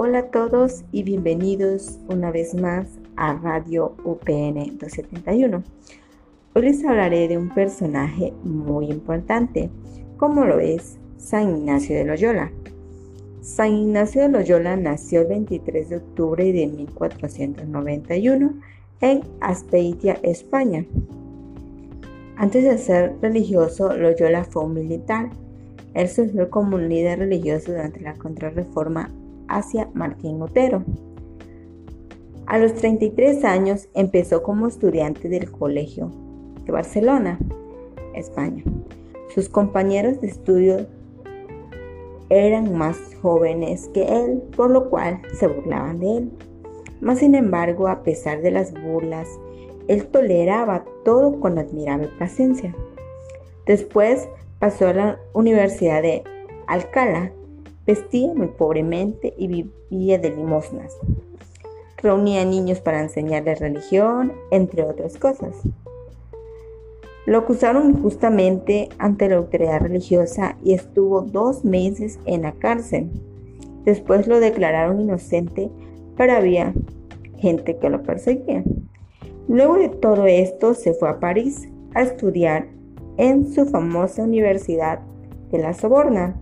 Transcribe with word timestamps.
Hola 0.00 0.20
a 0.20 0.30
todos 0.30 0.84
y 0.92 1.02
bienvenidos 1.02 1.98
una 2.08 2.30
vez 2.30 2.54
más 2.54 2.86
a 3.16 3.34
Radio 3.34 3.96
UPN 4.04 4.78
271. 4.78 5.64
Hoy 6.54 6.62
les 6.62 6.84
hablaré 6.84 7.26
de 7.26 7.36
un 7.36 7.52
personaje 7.52 8.32
muy 8.44 8.92
importante, 8.92 9.70
como 10.16 10.44
lo 10.44 10.60
es 10.60 10.98
San 11.16 11.48
Ignacio 11.56 11.96
de 11.96 12.04
Loyola. 12.04 12.52
San 13.40 13.72
Ignacio 13.72 14.22
de 14.22 14.28
Loyola 14.28 14.76
nació 14.76 15.22
el 15.22 15.26
23 15.26 15.88
de 15.88 15.96
octubre 15.96 16.52
de 16.52 16.68
1491 16.68 18.54
en 19.00 19.20
Aspeitia, 19.40 20.20
España. 20.22 20.86
Antes 22.36 22.62
de 22.62 22.78
ser 22.78 23.16
religioso, 23.20 23.92
Loyola 23.96 24.44
fue 24.44 24.62
un 24.62 24.74
militar. 24.74 25.30
Él 25.94 26.08
surgió 26.08 26.50
como 26.50 26.76
un 26.76 26.88
líder 26.88 27.18
religioso 27.18 27.72
durante 27.72 28.00
la 28.00 28.14
contrarreforma 28.14 29.10
hacia 29.48 29.90
Martín 29.94 30.38
Lutero. 30.38 30.84
A 32.46 32.58
los 32.58 32.74
33 32.74 33.44
años 33.44 33.88
empezó 33.94 34.42
como 34.42 34.66
estudiante 34.66 35.28
del 35.28 35.50
Colegio 35.50 36.10
de 36.64 36.72
Barcelona, 36.72 37.38
España. 38.14 38.64
Sus 39.34 39.48
compañeros 39.48 40.20
de 40.20 40.28
estudio 40.28 40.86
eran 42.30 42.76
más 42.76 42.98
jóvenes 43.20 43.88
que 43.92 44.02
él, 44.02 44.42
por 44.56 44.70
lo 44.70 44.88
cual 44.90 45.20
se 45.38 45.46
burlaban 45.46 45.98
de 46.00 46.16
él. 46.16 46.32
Mas 47.00 47.18
sin 47.18 47.34
embargo, 47.34 47.88
a 47.88 48.02
pesar 48.02 48.42
de 48.42 48.50
las 48.50 48.72
burlas, 48.72 49.28
él 49.86 50.06
toleraba 50.06 50.84
todo 51.04 51.40
con 51.40 51.58
admirable 51.58 52.08
paciencia. 52.18 52.74
Después 53.66 54.28
pasó 54.58 54.88
a 54.88 54.94
la 54.94 55.20
Universidad 55.32 56.02
de 56.02 56.24
Alcalá, 56.66 57.32
Vestía 57.88 58.34
muy 58.34 58.48
pobremente 58.48 59.32
y 59.38 59.48
vivía 59.48 60.18
de 60.18 60.28
limosnas. 60.28 60.94
Reunía 62.02 62.44
niños 62.44 62.80
para 62.80 63.00
enseñarles 63.00 63.60
religión, 63.60 64.34
entre 64.50 64.82
otras 64.82 65.16
cosas. 65.16 65.56
Lo 67.24 67.38
acusaron 67.38 67.88
injustamente 67.88 68.90
ante 68.98 69.30
la 69.30 69.36
autoridad 69.36 69.80
religiosa 69.80 70.58
y 70.62 70.74
estuvo 70.74 71.22
dos 71.22 71.64
meses 71.64 72.18
en 72.26 72.42
la 72.42 72.52
cárcel. 72.52 73.08
Después 73.86 74.26
lo 74.26 74.38
declararon 74.38 75.00
inocente, 75.00 75.70
pero 76.14 76.34
había 76.34 76.74
gente 77.38 77.78
que 77.78 77.88
lo 77.88 78.02
perseguía. 78.02 78.64
Luego 79.48 79.78
de 79.78 79.88
todo 79.88 80.26
esto 80.26 80.74
se 80.74 80.92
fue 80.92 81.08
a 81.08 81.20
París 81.20 81.70
a 81.94 82.02
estudiar 82.02 82.66
en 83.16 83.50
su 83.50 83.64
famosa 83.64 84.24
Universidad 84.24 85.00
de 85.50 85.56
la 85.56 85.72
Soborna 85.72 86.38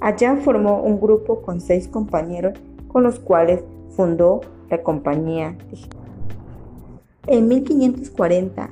Allá 0.00 0.36
formó 0.36 0.82
un 0.82 1.00
grupo 1.00 1.42
con 1.42 1.60
seis 1.60 1.86
compañeros 1.86 2.58
con 2.88 3.02
los 3.02 3.20
cuales 3.20 3.62
fundó 3.90 4.40
la 4.70 4.82
Compañía. 4.82 5.56
En 7.26 7.48
1540, 7.48 8.70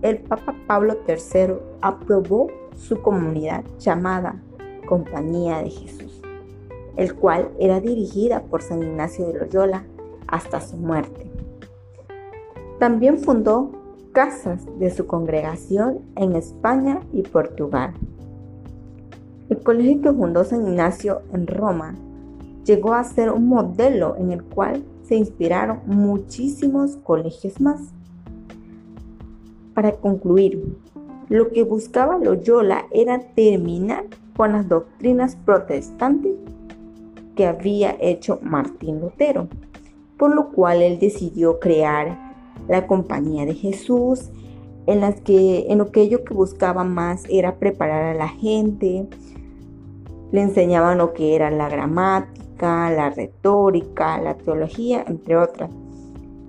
el 0.00 0.18
Papa 0.18 0.56
Pablo 0.66 0.96
III 1.06 1.54
aprobó 1.80 2.48
su 2.74 3.02
comunidad 3.02 3.64
llamada 3.78 4.40
Compañía 4.88 5.62
de 5.62 5.70
Jesús, 5.70 6.22
el 6.96 7.14
cual 7.14 7.50
era 7.58 7.80
dirigida 7.80 8.42
por 8.42 8.62
San 8.62 8.82
Ignacio 8.82 9.26
de 9.26 9.38
Loyola 9.38 9.84
hasta 10.26 10.60
su 10.60 10.76
muerte. 10.76 11.30
También 12.78 13.18
fundó 13.18 13.70
casas 14.12 14.66
de 14.78 14.90
su 14.90 15.06
congregación 15.06 16.00
en 16.16 16.36
España 16.36 17.00
y 17.12 17.22
Portugal. 17.22 17.94
El 19.52 19.62
colegio 19.62 20.00
que 20.00 20.12
fundó 20.14 20.44
San 20.44 20.66
Ignacio 20.66 21.20
en 21.34 21.46
Roma 21.46 21.94
llegó 22.64 22.94
a 22.94 23.04
ser 23.04 23.30
un 23.30 23.48
modelo 23.48 24.16
en 24.16 24.32
el 24.32 24.42
cual 24.42 24.82
se 25.02 25.14
inspiraron 25.14 25.80
muchísimos 25.84 26.96
colegios 26.96 27.60
más. 27.60 27.82
Para 29.74 29.92
concluir, 29.92 30.74
lo 31.28 31.50
que 31.50 31.64
buscaba 31.64 32.16
Loyola 32.16 32.86
era 32.92 33.18
terminar 33.18 34.06
con 34.38 34.52
las 34.52 34.70
doctrinas 34.70 35.36
protestantes 35.36 36.32
que 37.36 37.46
había 37.46 37.94
hecho 38.00 38.38
Martín 38.40 39.00
Lutero, 39.00 39.48
por 40.16 40.34
lo 40.34 40.48
cual 40.48 40.80
él 40.80 40.98
decidió 40.98 41.60
crear 41.60 42.34
la 42.68 42.86
Compañía 42.86 43.44
de 43.44 43.52
Jesús, 43.52 44.30
en 44.86 45.00
las 45.00 45.20
que 45.20 45.66
en 45.68 45.82
aquello 45.82 46.24
que 46.24 46.32
buscaba 46.32 46.84
más 46.84 47.24
era 47.28 47.56
preparar 47.56 48.16
a 48.16 48.18
la 48.18 48.28
gente, 48.28 49.08
le 50.32 50.40
enseñaban 50.40 50.98
lo 50.98 51.12
que 51.12 51.36
era 51.36 51.50
la 51.50 51.68
gramática, 51.68 52.90
la 52.90 53.10
retórica, 53.10 54.20
la 54.20 54.34
teología, 54.34 55.04
entre 55.06 55.36
otras. 55.36 55.70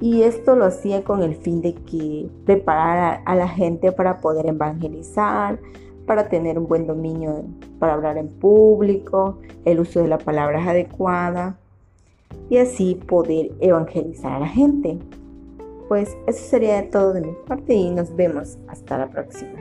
Y 0.00 0.22
esto 0.22 0.56
lo 0.56 0.64
hacía 0.64 1.04
con 1.04 1.22
el 1.22 1.36
fin 1.36 1.60
de 1.62 1.74
que 1.74 2.28
preparara 2.44 3.22
a 3.24 3.34
la 3.34 3.48
gente 3.48 3.92
para 3.92 4.20
poder 4.20 4.46
evangelizar, 4.46 5.58
para 6.06 6.28
tener 6.28 6.58
un 6.58 6.66
buen 6.66 6.86
dominio 6.86 7.44
para 7.78 7.94
hablar 7.94 8.18
en 8.18 8.28
público, 8.28 9.38
el 9.64 9.80
uso 9.80 10.00
de 10.00 10.08
las 10.08 10.22
palabras 10.22 10.66
adecuadas 10.66 11.54
y 12.50 12.58
así 12.58 12.94
poder 12.94 13.52
evangelizar 13.60 14.32
a 14.32 14.40
la 14.40 14.48
gente. 14.48 14.98
Pues 15.88 16.16
eso 16.26 16.44
sería 16.44 16.90
todo 16.90 17.12
de 17.12 17.20
mi 17.20 17.32
parte 17.46 17.74
y 17.74 17.90
nos 17.90 18.14
vemos 18.16 18.58
hasta 18.68 18.98
la 18.98 19.08
próxima. 19.08 19.52